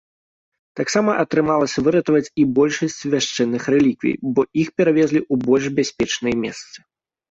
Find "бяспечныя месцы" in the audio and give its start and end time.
5.81-6.77